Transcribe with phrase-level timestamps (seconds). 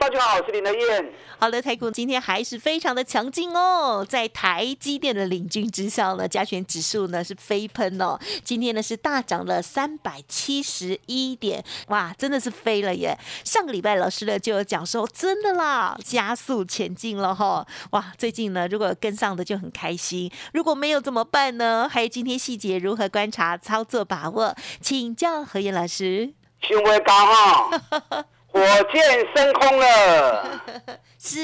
[0.00, 1.12] 大家好，我是林德燕。
[1.38, 13.14] 好的，台股今天还是非常的强劲哦，在台积电的领军之下呢，加权指数呢是飞喷哦，今天呢是大涨了三百七十一点，哇，真的是飞了耶！
[13.44, 21.86] 上个礼拜老师呢就有讲说，真的啦，加速前进了哈，哇，最近呢如果跟上的就很开心，如果没有怎么办呢？
[21.86, 26.32] 还有今天细节如何观察、操作把握，请教何燕老师。
[26.66, 28.24] 新威高哈。
[28.52, 28.60] 火
[28.92, 29.02] 箭
[29.34, 30.60] 升空了，
[31.18, 31.38] 是，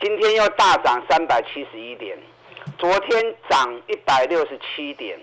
[0.00, 2.18] 今天又大涨三百七十一点，
[2.78, 5.18] 昨天涨一百六十七点，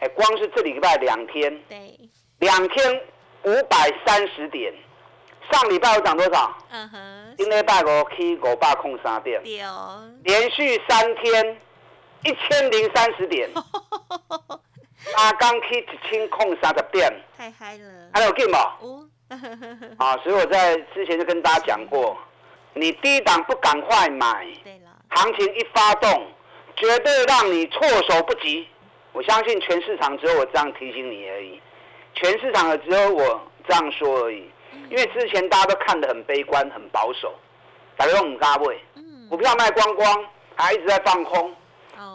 [0.00, 1.96] 哎，光是这礼拜两天，对，
[2.40, 3.02] 两天
[3.44, 4.74] 五百三十点，
[5.52, 6.52] 上礼拜我涨多少？
[6.70, 11.56] 嗯哼，今天拜五 K 五百空三点，连续三天
[12.24, 13.48] 一千零三十点，
[15.14, 18.58] 阿， 刚 K 一千空三十点，太嗨了，还有劲吗？
[19.98, 22.16] 啊，所以我在之前就跟大家讲过，
[22.74, 24.46] 你低档不赶快买，
[25.10, 26.26] 行情一发动，
[26.76, 28.66] 绝对让你措手不及。
[29.12, 31.60] 我相信全市场只有我这样提醒你而已，
[32.14, 34.50] 全市场的只有我这样说而已。
[34.88, 37.32] 因为之前大家都看得很悲观、很保守，
[37.96, 38.80] 大家都唔加位，
[39.28, 40.24] 股票卖光光，
[40.56, 41.54] 还一直在放空。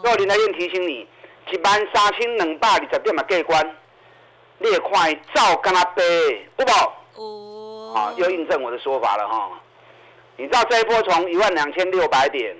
[0.02, 1.08] 所以林德燕提醒你，
[1.52, 3.76] 一万三千两百二十点嘛过关，
[4.60, 7.05] 你也快照跟他背，不保。
[7.16, 9.52] 哦，啊，又印证我的说法了哈。
[10.38, 12.56] 你知道这一波从一万两千六百点，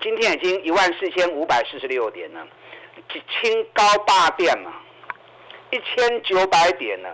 [0.00, 2.46] 今天已经一万四千五百四十六点了，
[3.40, 4.70] 清高八点嘛，
[5.70, 7.08] 一千九百点了。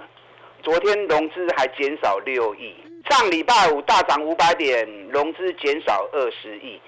[0.62, 2.74] 昨天融资还减少六亿，
[3.10, 6.80] 上礼拜五大涨五百点，融资减少二十亿。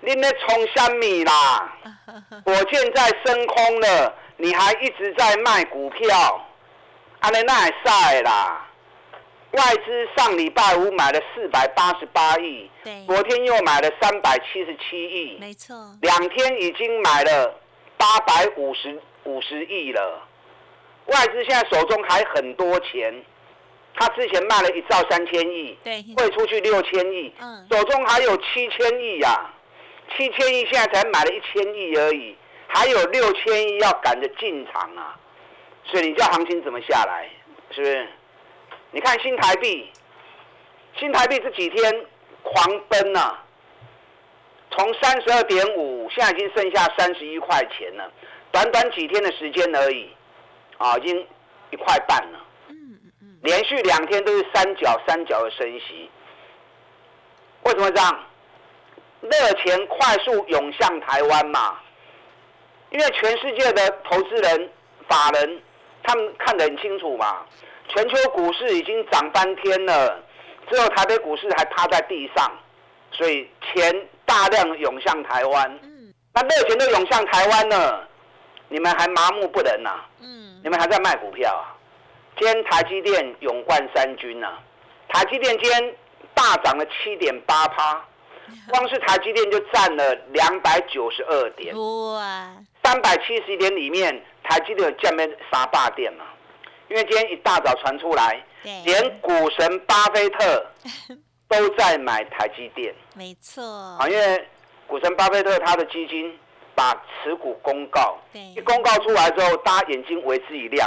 [0.00, 1.76] 你那冲香米啦，
[2.44, 6.44] 火箭在升空了，你还一直在卖股票，
[7.20, 8.68] 阿那那还晒啦。
[9.52, 17.54] 外资上礼拜五买了四百八十八亿，对，昨天又买了三百七十七亿，没错，两天已经买了
[17.98, 20.26] 八百五十五十亿了。
[21.06, 23.12] 外资现在手中还很多钱，
[23.94, 29.50] 他之前卖了一兆三千亿，对，汇出去六千亿，嗯，手中还有七千亿呀，
[30.16, 32.34] 七千亿现在才买了一千亿而已，
[32.68, 35.18] 还有六千亿要赶着进场啊，
[35.84, 37.28] 所以你叫行情怎么下来？
[37.70, 38.08] 是不是？
[38.94, 39.90] 你看新台币，
[40.98, 42.06] 新台币这几天
[42.42, 43.38] 狂奔呐，
[44.70, 48.12] 从三十二点五，现在已经剩下三十一块钱了，
[48.50, 50.10] 短短几天的时间而已，
[50.76, 51.26] 啊，已经
[51.70, 52.38] 一块半了。
[53.42, 56.10] 连续两天都是三角三角的升息，
[57.64, 58.24] 为什么这样？
[59.22, 61.80] 热钱快速涌向台湾嘛，
[62.90, 64.70] 因为全世界的投资人、
[65.08, 65.62] 法人，
[66.02, 67.46] 他们看得很清楚嘛。
[67.88, 70.20] 全球股市已经涨翻天了，
[70.70, 72.50] 只有台北股市还趴在地上，
[73.10, 75.78] 所以钱大量涌向台湾。
[75.82, 78.08] 嗯，那热钱都涌向台湾了，
[78.68, 79.90] 你们还麻木不仁呐？
[80.20, 81.76] 嗯，你们还在卖股票啊？
[82.38, 84.58] 今天台积电勇冠三军呐，
[85.08, 85.94] 台积电今天
[86.32, 88.02] 大涨了七点八趴，
[88.72, 91.76] 光是台积电就占了两百九十二点。
[91.76, 92.50] 哇！
[92.82, 96.24] 三百七十点里面，台积电有降面三霸点嘛？
[96.92, 98.44] 因为今天一大早传出来，
[98.84, 100.66] 连股神巴菲特
[101.48, 102.94] 都在买台积电。
[103.16, 103.64] 没错。
[103.64, 104.46] 啊，因为
[104.86, 106.38] 股神巴菲特他的基金
[106.74, 106.92] 把
[107.24, 110.86] 持股公告，一公告出来之后，大家眼睛为之一亮。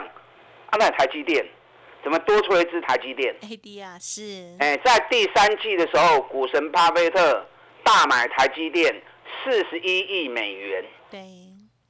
[0.70, 1.44] 啊，那台积电
[2.04, 4.56] 怎么多出了一支台积电？AD 啊，是。
[4.60, 7.44] 哎，在第三季的时候，股神巴菲特
[7.84, 9.02] 大买台积电
[9.44, 10.86] 四十一亿美元。
[11.10, 11.20] 对。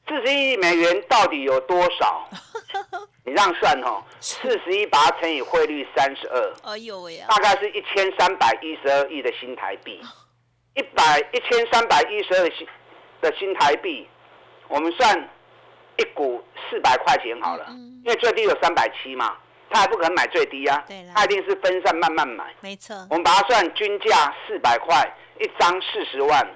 [0.08, 2.30] 四十亿美元到底有多少？
[3.26, 10.00] 你这样算哦，四十一把它乘以汇率三十二，哎呦喂大概是一千三百一十二亿的新台币，
[10.76, 12.68] 一百一千三百一十二新
[13.22, 14.08] 的新台币，
[14.68, 15.30] 我们算
[15.98, 19.36] 一股四百块钱好了，因为最低有三百七嘛，
[19.72, 20.86] 他还不可能买最低啊，
[21.16, 25.04] 他一定是分散慢慢买，没错，我们把它算均价四百块
[25.40, 26.48] 一张四十万，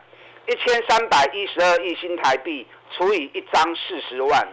[0.47, 2.67] 一千三百一十二亿新台币。
[2.91, 4.47] 除以一张四十万，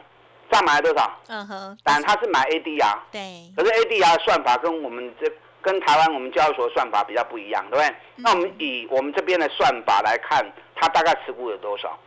[0.51, 1.19] 这样买了多少？
[1.29, 1.79] 嗯哼。
[1.85, 2.99] 但他是买 ADR。
[3.11, 3.53] 对。
[3.57, 5.31] 可是 ADR 的算法跟我们这
[5.63, 7.95] 跟台湾我们交易所算法比较不一样，对不对？
[8.17, 10.45] 那我们以我们这边的算法来看，
[10.77, 11.99] 它大概持股有多少？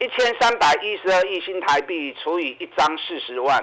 [0.00, 3.62] 一千三百一十二亿新台币除以一张四十万，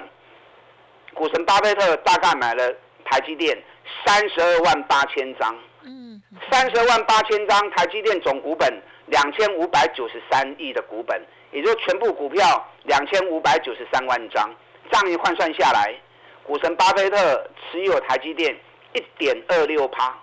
[1.14, 2.72] 股神巴菲特大概买了
[3.06, 3.58] 台积电
[4.06, 5.56] 三十二万八千张。
[5.88, 6.22] 嗯，
[6.52, 11.20] 三十二万八千张台积电总股本两千五百九十三亿的股本，
[11.56, 14.54] 也就是全部股票两千五百九十三万张，
[14.92, 15.96] 这样一换算下来，
[16.44, 18.54] 股神巴菲特持有台积电
[18.94, 20.14] 一点二六趴，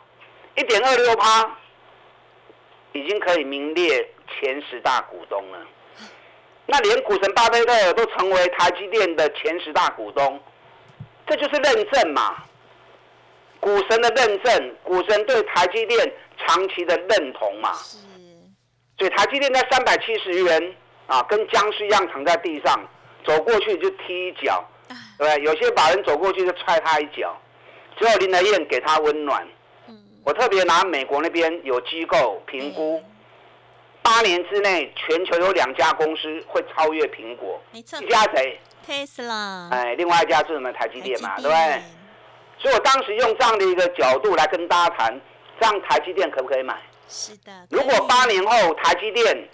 [0.56, 1.50] 一点二六趴
[2.92, 5.58] 已经可以名列前十大股东了。
[6.66, 10.38] 那连股神巴菲特都成为台积电的前十大股东，
[11.26, 12.44] 这就是认证嘛？
[13.58, 17.72] 股神的认证，股神对台积电长期的认同嘛？
[17.72, 17.96] 是。
[18.98, 20.76] 所以台积电在三百七十元
[21.12, 22.80] 啊，跟僵尸一样躺在地上，
[23.22, 24.64] 走过去就踢一脚，
[25.18, 25.44] 对不对？
[25.44, 27.36] 有些把人走过去就踹他一脚，
[27.98, 29.46] 只有林德燕给他温暖。
[30.24, 33.02] 我特别拿美国那边有机构评估。
[34.00, 37.60] 八年之内，全球有两家公司会超越苹果。
[37.72, 39.68] 没错，一家谁？Tesla。
[39.70, 40.72] 哎，另外一家是什么？
[40.72, 41.82] 台积电嘛，对不对？
[42.58, 45.20] 所以我当时用这样的一个角度来跟大家谈，
[45.60, 46.80] 这样台积电可不可以买？
[47.06, 47.52] 是的。
[47.70, 49.48] 如果八年后台积电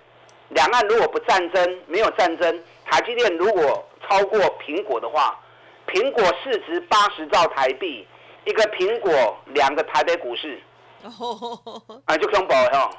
[0.51, 5.39] 两岸如果不战争，没有战争，台积电如果超过苹果的话，
[5.87, 8.07] 苹果市值八十兆台币，
[8.45, 10.61] 一个苹果两个台北股市。
[11.03, 12.91] 哦，啊，就恐怖哦，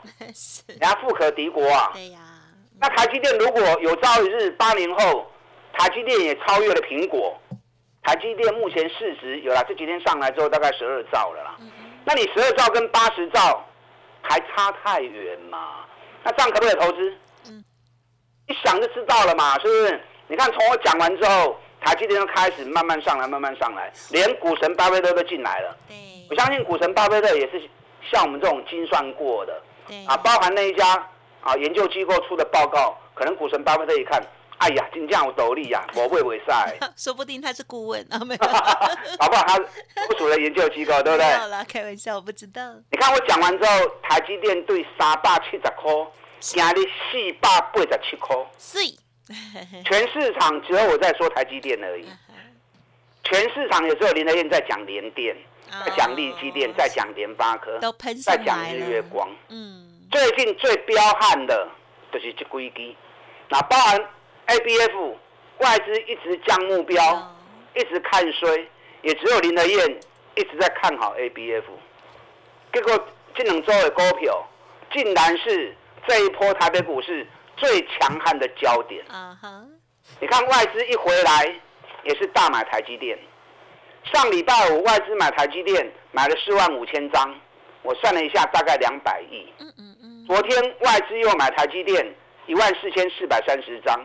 [0.68, 1.92] 人家富可敌国啊。
[1.94, 2.20] 对呀。
[2.80, 5.30] 那台积电如果有朝一日八年后，
[5.74, 7.38] 台积电也超越了苹果，
[8.04, 11.58] 台积电目前市值有了这几天上来之后大概十二兆了啦。
[12.06, 13.62] 那你十二兆跟八十兆
[14.22, 15.86] 还差太远嘛？
[16.24, 17.14] 那这样可不可以投资？
[18.50, 18.54] 嗯。
[18.54, 20.02] 一想就知道了嘛，是不是？
[20.28, 25.78] 你看从我讲完之后，台积电就开始慢慢上来，慢慢上来，连股神巴菲特都进来了。
[25.88, 25.96] 对。
[26.30, 27.70] 我相信股神巴菲特也是。
[28.12, 29.54] 像我们这种精算过的，
[30.08, 30.96] 啊，包含那一家
[31.42, 34.20] 啊研究机构出的报告，可能股神巴菲特一看，
[34.60, 36.76] 哎呀，金价有斗笠呀，我会不会晒？
[36.96, 38.48] 说不定他是顾问啊，没有，
[39.20, 39.44] 好不好？
[39.46, 41.26] 他不属于研究机构，对不对？
[41.36, 42.62] 好了，开玩笑，我不知道。
[42.90, 45.94] 你看我讲完之后，台积电对三百七十块，
[46.40, 48.80] 今日四百八十七块，是，
[49.84, 52.08] 全市场只有我在说台积电而已，
[53.24, 55.36] 全市场也只有林德燕在讲联电。
[55.86, 57.80] 在讲利基电，在讲联发科，
[58.26, 59.30] 在讲日月光。
[59.50, 61.70] 嗯，最近最彪悍的
[62.12, 62.96] 就是这几支，
[63.50, 64.04] 那包含
[64.48, 65.16] ABF
[65.60, 67.36] 外资一直降目标，
[67.76, 68.68] 一直看衰，
[69.04, 70.00] 也只有林德燕
[70.36, 71.66] 一直在看好 ABF。
[72.74, 74.44] 结果这两周的股票，
[74.92, 79.04] 竟然是这一波台北股市最强悍的焦点。
[79.10, 79.64] 啊哈！
[80.20, 81.56] 你看外资一回来，
[82.04, 83.18] 也是大买台积电。
[84.12, 87.36] 上礼拜五外资买台积电买了四万五千张，
[87.84, 89.54] 我算了一下，大概两百亿。
[89.60, 90.26] 嗯嗯嗯。
[90.26, 92.16] 昨天外资又买台积电
[92.48, 94.00] 一万四千四百三十张，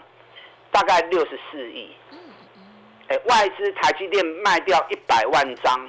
[0.71, 1.91] 大概六十四亿。
[2.11, 2.19] 嗯
[2.57, 2.63] 嗯。
[3.09, 5.89] 哎，外资台积电卖掉一百万张，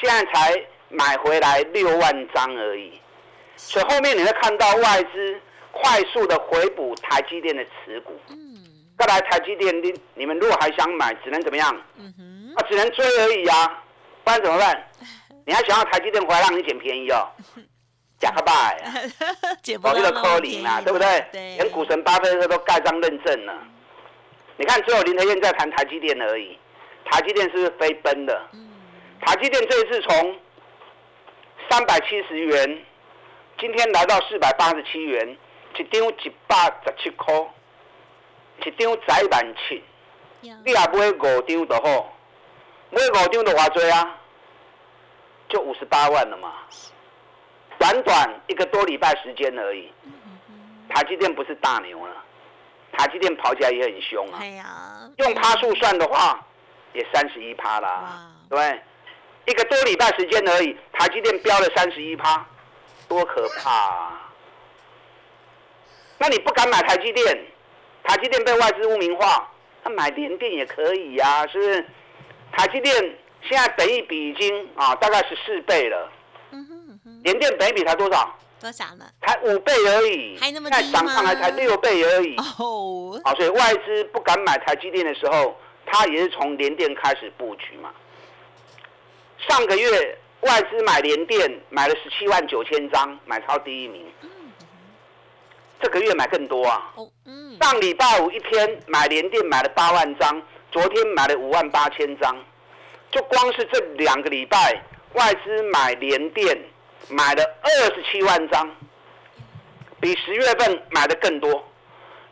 [0.00, 3.00] 现在才买回来六万张而已。
[3.56, 5.40] 所以后面你会看到外资
[5.72, 8.12] 快速的回补台积电的持股。
[8.28, 8.36] 嗯。
[8.98, 11.74] 再来台积电，你你们如果还想买，只能怎么样？
[11.96, 12.54] 嗯哼。
[12.56, 13.82] 啊，只能追而已啊，
[14.24, 14.88] 不然怎么办？
[15.46, 17.28] 你还想要台积电回来让你捡便宜哦？
[18.18, 18.82] 假个拜，
[19.82, 21.24] 保这个科林啊，对不对？
[21.32, 23.54] 连股神巴菲特都盖章认证了。
[24.56, 26.58] 你看，只有林德燕在谈台积电而已。
[27.04, 28.48] 台积电是不是飞奔的？
[28.54, 28.66] 嗯
[29.20, 30.36] 台积电这一次从
[31.70, 32.84] 三百七十元，
[33.58, 35.36] 今天来到四百八十七元，
[35.78, 37.34] 一张一百十七块，
[38.64, 39.82] 一张窄板七，
[40.40, 42.12] 你也买五张就好。
[42.90, 44.14] 买五张的话多啊，
[45.48, 46.52] 就五十八万了嘛。
[47.78, 49.90] 短短一个多礼拜时间而已，
[50.90, 52.14] 台积电不是大牛了，
[52.92, 55.10] 台积电跑起来也很凶啊。
[55.16, 56.46] 用趴数算的话，
[56.92, 58.82] 也三十一趴啦，对？
[59.46, 62.44] 一个多礼拜时间而已，台积电飙了三十一趴，
[63.08, 63.70] 多可怕！
[63.70, 64.32] 啊！
[66.18, 67.46] 那你不敢买台积电，
[68.04, 69.50] 台积电被外资污名化，
[69.84, 71.86] 那买联电也可以呀，是不是？
[72.52, 76.10] 台积电现在本益比已经啊，大概是四倍了。
[76.52, 77.20] 嗯哼哼。
[77.22, 78.34] 联电本益比才多少？
[78.58, 79.04] 多少呢？
[79.20, 80.38] 才五倍而已。
[80.40, 80.92] 还那么低吗？
[80.92, 82.34] 涨上来才六倍而已。
[82.36, 83.20] 哦。
[83.22, 87.90] 好，所以外资不敢买台积电的时候，他也是从联电开始布局嘛。
[89.46, 94.06] 上个月外资买联电买了十七万九千张，买超第一名。
[94.22, 94.30] 嗯
[95.78, 96.94] 这个月买更多啊。
[97.60, 100.42] 上礼拜五一天买联电买了八万张。
[100.72, 102.36] 昨天买了五万八千张，
[103.10, 104.82] 就光是这两个礼拜，
[105.14, 106.58] 外资买联电
[107.08, 108.70] 买了二十七万张，
[109.98, 111.64] 比十月份买的更多。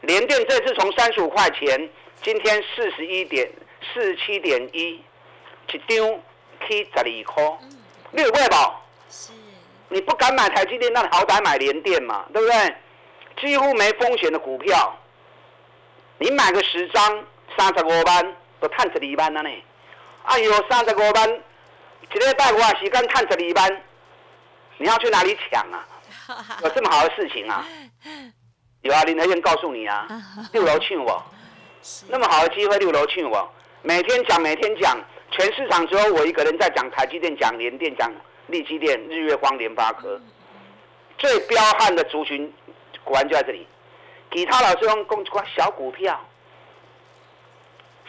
[0.03, 1.89] 联电这次从三十五块钱，
[2.21, 3.51] 今天四十一点
[3.95, 5.01] 四十七点一，
[5.73, 6.21] 一张
[6.67, 7.59] 去十二块，
[8.15, 8.55] 你有买不？
[9.11, 9.33] 是。
[9.89, 12.77] 你不敢买台积电，那你好歹买联电嘛，对不对？
[13.41, 14.97] 几乎没风险的股票，
[16.19, 17.25] 你买个十张，
[17.57, 19.51] 三十五万都赚十二万了呢。
[20.23, 21.43] 哎呦，三十五万，
[22.13, 23.83] 一个拜五啊时间赚十二万，
[24.79, 25.87] 你要去哪里抢啊？
[26.63, 27.67] 有这么好的事情啊？
[28.83, 30.07] 有啊，林德燕告诉你啊，
[30.53, 31.23] 六楼去我，
[32.09, 33.49] 那么好的机会，六楼去我，
[33.83, 34.99] 每天讲，每天讲，
[35.31, 38.13] 全市场只有我一个人在讲台积电、讲联电、讲
[38.47, 40.21] 力积电、日月光、联发科，
[41.19, 42.53] 最彪悍的族群，
[43.03, 43.67] 果然就在这里。
[44.33, 46.19] 其他老师用公股小股票，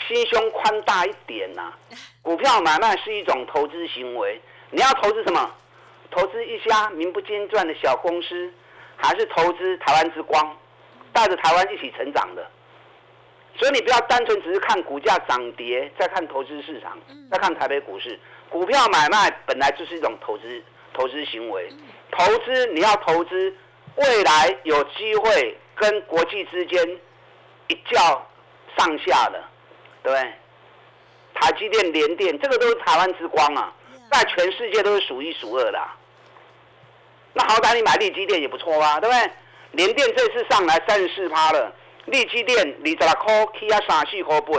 [0.08, 1.74] 心胸宽大一点呐。
[2.22, 4.42] 股票买卖是一种投资行为，
[4.72, 5.52] 你要投资什么？
[6.12, 8.54] 投资一家名不见传的小公司，
[8.96, 10.58] 还是投资台湾之光？
[11.12, 12.50] 带着台湾一起成长的，
[13.58, 16.98] 所以你不要单纯只是看股价涨跌，再看投资市场，
[17.32, 18.20] 再看台北股市。
[18.50, 21.70] 股票买卖本来就是一种投资投资行为，
[22.12, 23.54] 投资你要投资
[23.96, 27.00] 未来有机会跟国际之间
[27.68, 27.98] 一较
[28.78, 29.44] 上下的，
[30.04, 30.34] 对不对？
[31.34, 33.74] 台积电、联电，这个都是台湾之光啊，
[34.12, 35.80] 在全世界都是数一数二的。
[37.34, 39.32] 那好歹你买利基电也不错啊，对不对？
[39.72, 41.74] 联电这次上来三十四趴了，
[42.06, 44.54] 利基店二十六块起啊三四块八，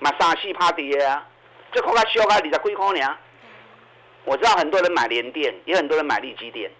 [0.00, 1.26] 嘛三四趴跌啊，
[1.72, 3.18] 这块较小啊二十几块呢。
[4.24, 6.70] 我知道很多人买联电，也很多人买利基电。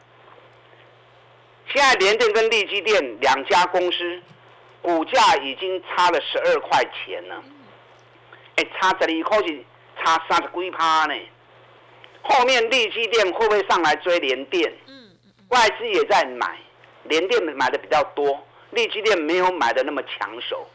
[1.72, 4.22] 现在联电跟利基电两家公司
[4.80, 7.42] 股价已经差了十二块钱了，
[8.56, 9.64] 哎，差十二块是
[10.02, 11.14] 差三十几趴呢。
[12.22, 14.72] 后面利基电会不会上来追联电？
[15.48, 16.56] 外资也在买。
[17.04, 18.40] 联电买的比较多，
[18.72, 20.68] 利基电没有买的那么抢手。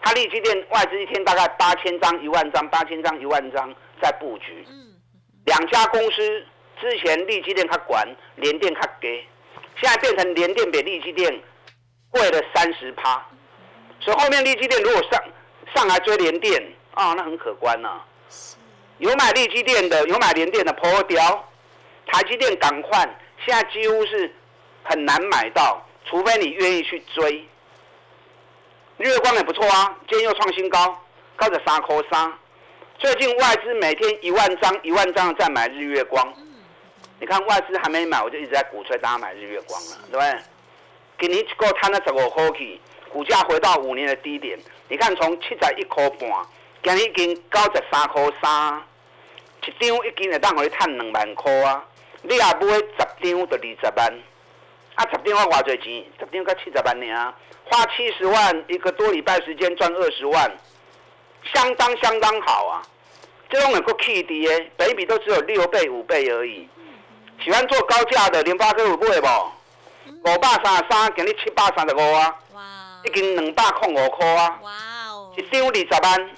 [0.00, 4.66] 它利基电外资一天大概八千张、一万张，八千张、一万张在布局。
[5.44, 6.44] 两家公司
[6.80, 9.24] 之前利基电它管，联电它给，
[9.80, 11.40] 现在变成联电比利基电
[12.10, 13.24] 贵了三十趴。
[14.00, 15.22] 所以后面利基电如果上
[15.74, 16.62] 上来追联电
[16.94, 18.00] 啊，那很可观呐。
[18.98, 21.48] 有买利基电的，有买联电的，破掉。
[22.06, 23.08] 台积电赶快，
[23.44, 24.34] 现在几乎是。
[24.84, 27.46] 很难买到，除非你愿意去追。
[28.98, 31.00] 日月光也不错啊，今天又创新高，
[31.36, 32.32] 高着三颗三。
[32.98, 36.32] 最近外资每天一万张一万张在买日月光，
[37.18, 40.38] 你看外资还没买，我就一直在鼓吹大家买日月光了，对不对？
[41.18, 42.80] 给你够摊了十五块去，
[43.10, 44.58] 股价回到五年的低点。
[44.88, 46.30] 你看从七十一块半，
[46.82, 48.82] 今日已经高十三块三，
[49.66, 51.84] 一张已经会当可以赚两万块啊！
[52.22, 54.22] 你也买十张就二十万。
[54.94, 56.04] 啊，十张花多少钱？
[56.18, 57.34] 十张才七十万呢，
[57.64, 60.50] 花七十万一个多礼拜时间赚二十万，
[61.54, 62.82] 相当相当好啊！
[63.48, 66.68] 这种能够 K 低的，北比都只有六倍五倍而已。
[67.42, 69.28] 喜欢做高价的联发科有买不？
[70.30, 72.34] 五百三十三，今日七百三十五啊！
[72.52, 72.62] 哇！
[73.04, 74.58] 已经两百空五块啊！
[74.62, 74.72] 哇
[75.10, 75.32] 哦！
[75.36, 76.30] 一张二十万，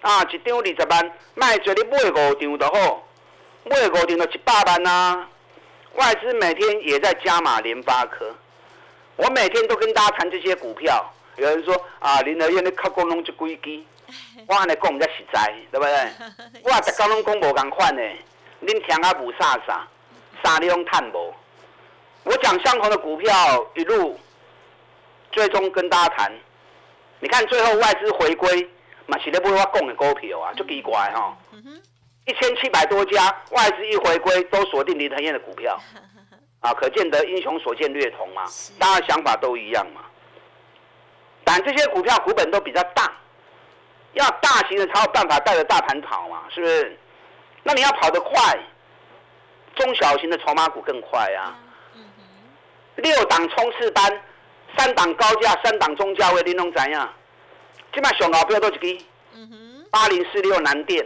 [0.00, 3.06] 啊，一张二十万，卖做你买五张就好，
[3.64, 5.28] 买五张就一百万啊！
[5.94, 8.34] 外资每天也在加码联发科，
[9.16, 11.04] 我每天都跟大家谈这些股票。
[11.36, 13.84] 有人说啊，林德燕你靠工农就规矩，
[14.46, 16.62] 我安尼讲才实在，对不对？
[16.64, 18.02] 我逐工拢讲无共款的，
[18.62, 19.86] 恁听啊无啥啥，
[20.42, 21.34] 啥你拢叹无。
[22.24, 23.32] 我讲相同的股票，
[23.74, 24.18] 一路
[25.32, 26.32] 最终跟大家谈。
[27.20, 28.68] 你看最后外资回归，
[29.06, 31.36] 嘛是咧买我讲的股票啊，就奇怪哈。
[32.26, 35.80] 一千七百多家外资一回归，都锁定林腾燕的股票，
[36.60, 38.44] 啊，可见得英雄所见略同嘛，
[38.78, 40.02] 大家想法都一样嘛。
[41.42, 43.10] 但这些股票股本都比较大，
[44.12, 46.98] 要大型的才有办法带着大盘跑嘛，是不是？
[47.62, 48.58] 那你要跑得快，
[49.74, 51.58] 中小型的筹码股更快啊。
[52.96, 54.22] 六档冲刺班，
[54.76, 57.12] 三档高价，三档中价位，你弄怎样？
[57.92, 59.06] 今麦上高标都是几？
[59.90, 61.04] 八零四六南电。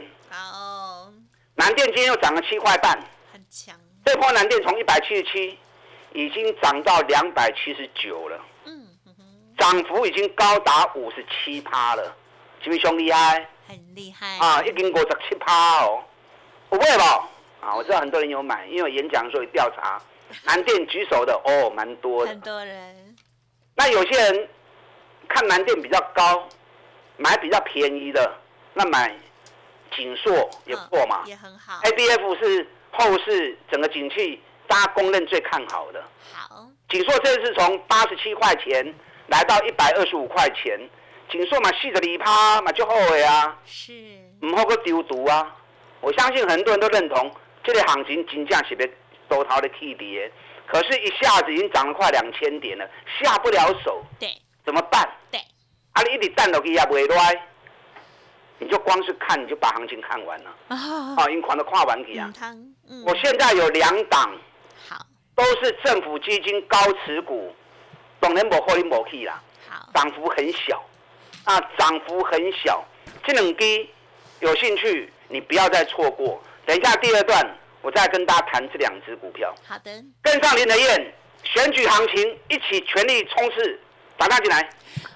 [1.56, 2.98] 南电今天又涨了七块半，
[3.32, 3.74] 很强。
[4.04, 5.58] 这波南电从一百七十七，
[6.12, 8.40] 已经涨到两百七十九了。
[8.66, 8.88] 嗯
[9.56, 12.14] 涨幅已经高达五十七趴了，
[12.60, 13.48] 是不是兄厉害？
[13.68, 14.60] 很厉害啊！
[14.62, 16.02] 已经五十七趴哦，
[16.68, 17.28] 不会吧？
[17.60, 20.02] 啊，我知道很多人有买，因为演讲的时候调查，
[20.42, 22.30] 南电举手的哦，蛮多的。
[22.30, 23.16] 很多人。
[23.76, 24.48] 那有些人
[25.28, 26.46] 看南电比较高，
[27.16, 28.36] 买比较便宜的，
[28.74, 29.16] 那买。
[29.96, 31.80] 锦硕也不错嘛，也很好。
[31.82, 36.02] A B F 是后市整个景气大家公认最看好的。
[36.32, 38.94] 好，锦硕这次从八十七块钱
[39.28, 40.78] 来到一百二十五块钱，
[41.30, 43.92] 锦硕嘛细的离趴嘛就后悔啊，是，
[44.42, 45.56] 唔好个丢毒啊！
[46.00, 47.30] 我相信很多人都认同，
[47.62, 48.86] 这类行情金价是被
[49.28, 50.30] 多头的替跌，
[50.66, 52.86] 可是，一下子已经涨了快两千点了，
[53.18, 54.04] 下不了手。
[54.20, 54.28] 对，
[54.64, 55.08] 怎么办？
[55.30, 55.40] 对，
[55.92, 57.48] 啊，你一直等落去也不会来，
[58.58, 60.50] 你就光是看，你就把行情看完了。
[60.68, 60.76] 啊，
[61.16, 62.32] 啊，因狂的跨完去啊。
[62.40, 64.32] 嗯，我现在有两档，
[64.88, 67.54] 好，都是政府基金高持股，
[68.20, 69.42] 当然无可能无去啦。
[69.68, 70.82] 好，涨幅很小，
[71.44, 72.84] 啊，涨幅很小，
[73.24, 73.90] 这两低，
[74.40, 76.42] 有兴趣你不要再错过。
[76.66, 79.54] 等一下第二段，我再跟大家谈这两只股票。
[79.66, 79.90] 好的，
[80.22, 83.80] 跟上林德燕，选举行情一起全力冲刺，
[84.16, 84.68] 打大进来。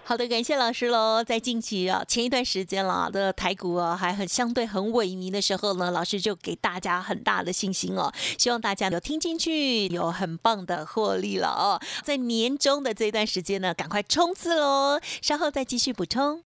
[0.05, 1.23] 好的，感谢老师喽。
[1.23, 11.78] 在近期啊，前一段时间了的台股啊，还很相对很萎靡的时候呢，老师就给大家很大的信心哦，希望大家有听进去，有很棒的获利了哦。
[12.02, 14.99] 在年终的这段时间呢，赶快冲刺喽！
[15.21, 16.43] 稍后再继续补充。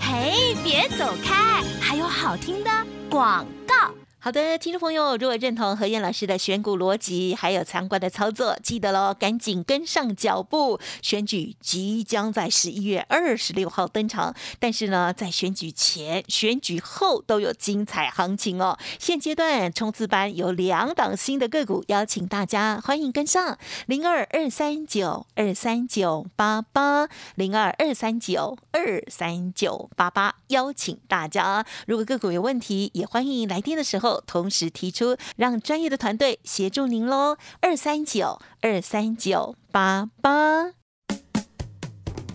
[0.00, 2.70] 嘿，别走开，还有好听的
[3.08, 3.94] 广告。
[4.20, 10.80] 好的，听众朋友，如果认同何燕老师的选股逻辑，还有参观的操作，记得喽，赶紧跟上脚步。
[11.00, 18.76] 选举即将在十一月二十六号登场，但是呢，在选举前、选举后都有精彩行情哦。
[18.98, 23.56] 现阶段冲刺班有两档新的个股，邀请大家欢迎跟上
[23.86, 34.07] 零二二三九二三九八八零二二三九二三九八八，邀请大家，如果个股有问题，也欢迎来电的时候。
[34.26, 37.36] 同时提出，让专业的团队协助您喽。
[37.60, 40.72] 二三九二三九八八，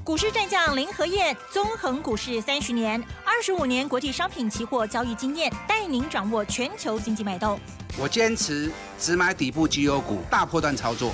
[0.03, 7.59] 股市战将林和燕，纵横股市三十年，二十五年国际商品期货交易经验，带您掌握全球经济脉动。
[7.97, 11.13] 我坚持只买底部绩优股，大波段操作。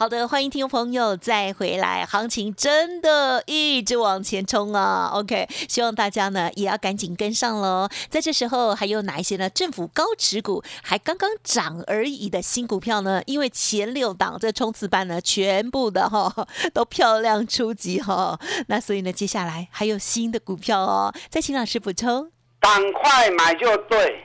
[0.00, 7.86] 好的，欢迎听众朋友再回来，行情真的一直往前冲啊！OK，希望大家呢也要赶紧跟上喽。
[8.08, 9.50] 在这时候，还有哪一些呢？
[9.50, 13.20] 政府高持股还刚刚涨而已的新股票呢？
[13.26, 16.34] 因为前六档这冲刺班呢，全部的哈
[16.72, 18.40] 都漂亮出击哈。
[18.68, 21.12] 那所以呢，接下来还有新的股票哦。
[21.28, 24.24] 再请老师补充，赶快买就对。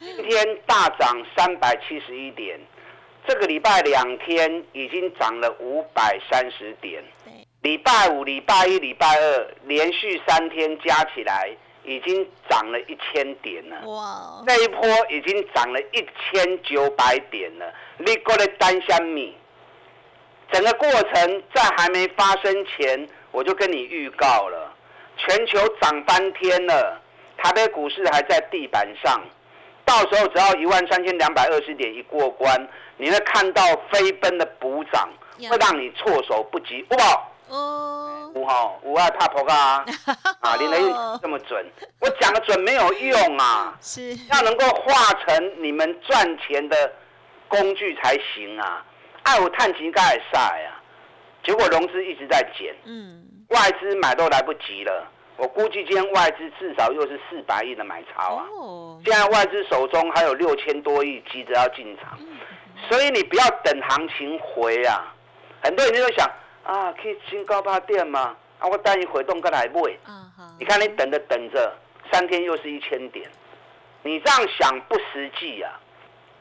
[0.00, 2.58] 今天大涨三百七十一点。
[3.28, 7.04] 这个礼拜两天已经涨了五百三十点，
[7.60, 13.86] 礼拜五、礼拜一、礼拜二连续三天加起来已经涨了一千点了。
[13.86, 14.42] 哇！
[14.46, 17.70] 这一波已经涨了一千九百点了。
[17.98, 19.36] 你过来单香米，
[20.50, 24.74] 整个过程在还没发生前，我就跟你预告了，
[25.18, 26.98] 全球涨翻天了，
[27.36, 29.22] 台北股市还在地板上，
[29.88, 32.68] 到时候只要一万三千两百二十点一过关。
[32.98, 35.08] 你会看到飞奔的补涨，
[35.48, 39.84] 会让你措手不及，五宝，哦，五号五二踏坡啊，
[40.42, 40.78] 啊，林雷
[41.22, 41.64] 这么准，
[42.00, 44.16] 我讲的准没有用啊，是。
[44.32, 46.92] 要能够化成你们赚钱的
[47.46, 48.84] 工具才行啊，
[49.22, 50.82] 爱我探钱该晒啊，
[51.44, 62.18] 结果融资一直在减，嗯，外资买都来不及了，我估计今天外资至少又是四百亿的买超啊，哦，现在外资手中还有六千多亿急着要进场。
[62.88, 65.14] 所以你不要等行情回啊！
[65.62, 66.30] 很多人就在想
[66.64, 68.36] 啊，可以新高八店嘛？
[68.58, 69.80] 啊，我带你回动个来买。
[70.58, 71.72] 你看你等着等着，
[72.10, 73.28] 三天又是一千点，
[74.02, 75.70] 你这样想不实际啊！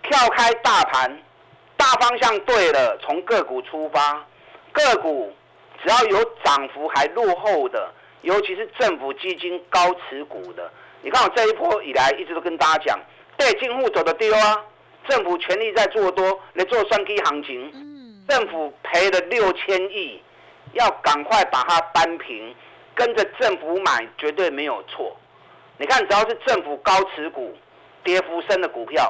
[0.03, 1.21] 跳开大盘，
[1.75, 4.25] 大方向对了，从个股出发，
[4.71, 5.31] 个股
[5.83, 7.91] 只要有涨幅还落后的，
[8.27, 10.69] 尤其是政府基金高持股的，
[11.01, 12.99] 你看我这一波以来一直都跟大家讲，
[13.37, 14.65] 对进户走的丢啊！
[15.07, 20.21] 政府全力在做多来做双 K 行情，政府赔了六千亿，
[20.73, 22.53] 要赶快把它扳平，
[22.93, 25.15] 跟着政府买绝对没有错。
[25.77, 27.55] 你看，只要是政府高持股、
[28.03, 29.09] 跌幅深的股票，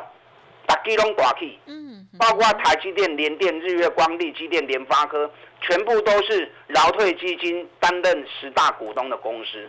[0.68, 9.68] 打基隆寡气，嗯，包括台积电、联电、日月光、力积电、联发科，全部都是劳退基金担任十大股东的公司。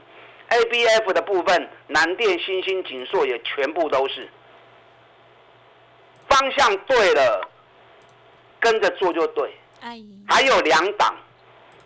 [0.48, 4.28] A B F 的部分，南电、新兴、锦硕也全部都是。
[6.28, 7.48] 方向对了，
[8.58, 9.54] 跟着做就对。
[9.80, 11.14] 哎，还有两档，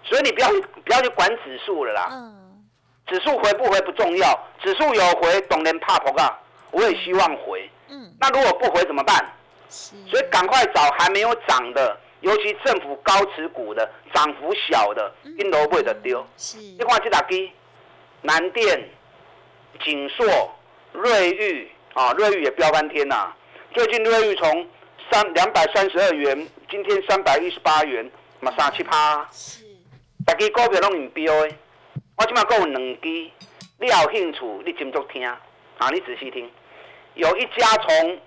[0.05, 2.09] 所以你不要不要去管指数了啦。
[2.11, 2.65] 嗯，
[3.07, 6.35] 指数回不回不重要，指数有回，懂人怕不怕？
[6.71, 7.69] 我也希望回。
[7.82, 7.82] 嗯，
[8.19, 9.25] 那如果不回怎么办？
[9.69, 16.27] 所以赶快找还没有涨的，尤其政府高持股的、涨幅小的，一楼不的丢。
[16.37, 17.51] 是，你看这打机，
[18.21, 18.89] 南电、
[19.83, 20.27] 锦硕、
[20.93, 23.33] 瑞昱啊，瑞昱也飙翻天呐！
[23.75, 24.69] 最近瑞昱从
[25.11, 29.27] 三两百三十二元，今天三百一十八元，嘛三七趴。
[29.33, 29.65] 是，
[30.27, 31.55] 大家股票拢唔飙的，
[32.17, 33.09] 我起码够有两支，
[33.81, 35.41] 你有兴趣，你斟酌听啊，
[35.91, 36.51] 你仔细听，
[37.15, 38.21] 有一家从。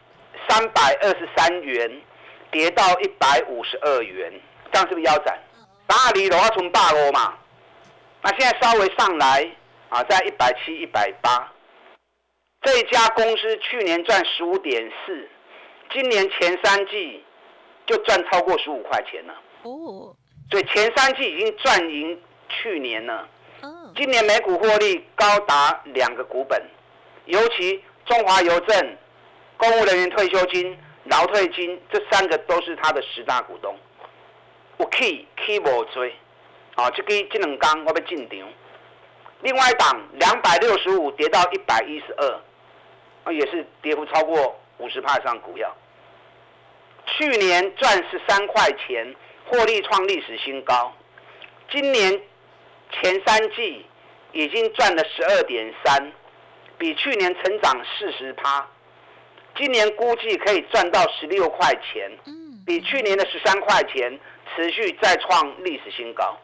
[0.48, 1.90] 三百二十三元
[2.52, 4.32] 跌到一百五十二元，
[4.72, 5.36] 这样是不是腰斩？
[5.88, 7.34] 巴黎的话从大欧嘛，
[8.22, 9.50] 那现在稍微上来
[9.90, 11.52] 啊，在一百七、一百八。
[12.62, 15.28] 这家公司去年赚十五点四，
[15.92, 17.24] 今年前三季
[17.88, 19.34] 就赚超过十五块钱了。
[19.64, 20.16] 哦，
[20.52, 23.28] 所以前三季已经赚赢去年了。
[23.62, 26.62] 哦，今年每股获利高达两个股本，
[27.26, 28.98] 尤其中华邮政。
[29.58, 33.74] 公务人员退休金、劳退金，这三个都是他的十大股东。
[34.76, 36.14] 我 key key 无追，
[36.76, 38.38] 啊，这个这两刚我要进场。
[39.40, 42.42] 另外一档两百六十五跌到一百一十二，
[43.24, 45.74] 啊，也是跌幅超过五十帕上股票。
[47.06, 49.16] 去年赚十三块钱，
[49.46, 50.94] 获利创历史新高。
[51.72, 52.22] 今年
[52.92, 53.86] 前三季
[54.34, 56.12] 已经赚了十二点三，
[56.78, 58.68] 比去年成长四十趴。
[59.58, 62.12] 今年估计可以赚到十六块钱，
[62.66, 64.20] 比去年的十三块钱
[64.54, 66.38] 持续再创历史新高。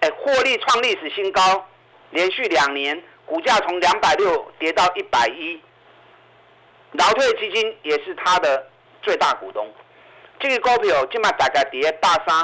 [0.00, 1.66] 哎，获利创历史新高，
[2.10, 5.58] 连续两年股价从两百六跌到一百一，
[6.92, 8.68] 劳退基金也是它的
[9.00, 9.66] 最大股东。
[10.38, 12.36] 这个股票今嘛大概跌大三，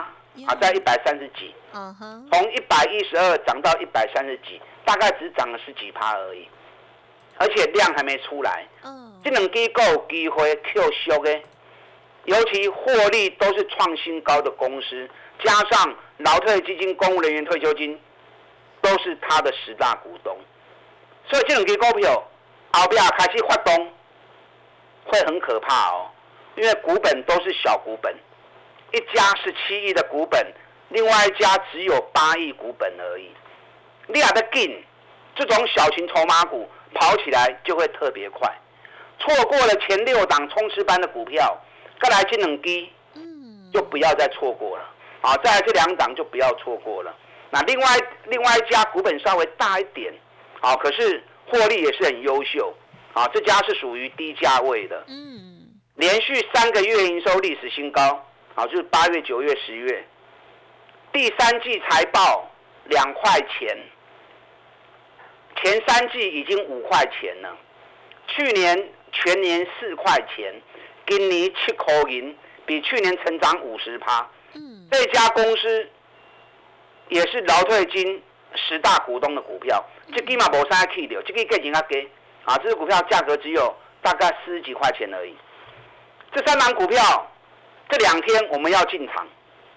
[0.46, 6.48] 啊，在一百三十几，从一百一十二涨到一百三十几，大概只涨了十几趴而已，
[7.37, 8.66] 而且量还没出来。
[9.22, 11.40] 这两机构机会 Q 修的，
[12.24, 15.09] 尤其获利都是创新高的公司，
[15.44, 18.00] 加上劳退基金、公务人员退休金，
[18.81, 20.37] 都是他的十大股东，
[21.28, 22.14] 所以这两支股票
[22.72, 23.92] 后边开始发动，
[25.04, 26.11] 会很可怕哦，
[26.57, 28.14] 因为股本都是小股本，
[28.92, 30.46] 一家是七亿的股本，
[30.90, 33.31] 另外一家只有八亿股本而已，
[34.07, 34.83] 你还得进，
[35.35, 38.51] 这种小型筹码股跑起来就会特别快。
[39.18, 41.57] 错过了前六档冲刺班的股票，
[42.01, 44.85] 再来金冷低，嗯，就不要再错过了。
[45.20, 47.14] 啊，再来这两档就不要错过了。
[47.51, 47.87] 那另外
[48.27, 50.12] 另外一家股本稍微大一点，
[50.61, 52.72] 啊，可是获利也是很优秀。
[53.14, 58.24] 啊，这家是属于低价位的，嗯，连续三个月营收历史新高，
[58.55, 60.07] 啊，就是八月、九月、十月，
[61.12, 62.51] 第三季财报
[62.85, 63.77] 两块钱，
[65.62, 67.57] 前三季已经五块钱了，
[68.29, 68.88] 去年。
[69.11, 70.55] 全年四块钱，
[71.07, 74.31] 今年七块银，比去年成长五十趴。
[74.53, 75.90] 嗯，这家公司
[77.09, 78.23] 也是劳退金
[78.55, 79.83] 十大股东的股票，
[80.14, 82.07] 这起码无啥去的，这个价钱较低
[82.44, 85.35] 啊，这支股票价格只有大概四十几块钱而已。
[86.31, 87.33] 这三档股票
[87.88, 89.27] 这两天我们要进场，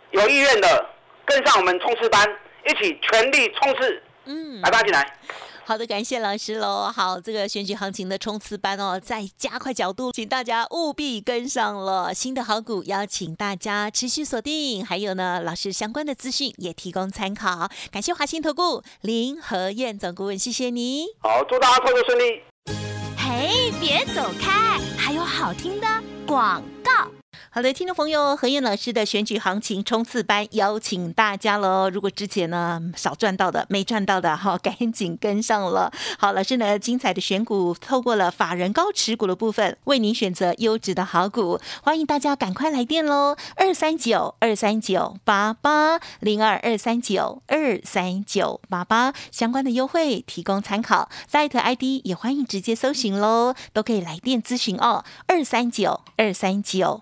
[0.10, 0.90] 有意愿的
[1.32, 2.28] 跟上我们冲刺班，
[2.68, 4.04] 一起全力冲刺。
[4.26, 5.18] 嗯，来吧，进来。
[5.64, 6.92] 好的，感谢老师喽。
[6.94, 12.14] 好，这个选举行情的冲刺班哦，再加快角度，请大家务必跟上了。
[12.14, 17.70] 新的好股邀请大家持续锁定，还有呢，老师相关的资讯也提供参考。
[17.90, 21.06] 感谢华兴投顾林和燕总顾问，谢谢你。
[21.20, 22.42] 好，祝大家操作顺利。
[23.16, 25.88] 嘿，别走开，还有好听的
[26.28, 27.21] 广告。
[27.54, 31.90] 好的，听众朋友，何燕老师的选举行情冲刺班邀请大家喽！
[31.90, 35.92] 如果之前呢少赚到的、没赚到的，哈， 赶紧跟上了。
[36.18, 43.36] 好，老师呢精彩的选股，透过了法人高持股的部分，为您选择优质的好股，欢迎大家赶快来电喽！
[43.58, 55.04] 二三九二三九八八零二二三九二三九八八相关的优惠提供参考，Light ID 也欢迎直接搜寻喽，都可以来电咨询哦。
[55.28, 57.02] 二三九二三九。